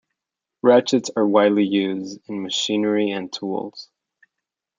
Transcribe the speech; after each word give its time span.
Ratchets 0.63 1.11
are 1.15 1.27
widely 1.27 1.63
used 1.63 2.21
in 2.27 2.41
machinery 2.41 3.11
and 3.11 3.31
tools. 3.31 3.91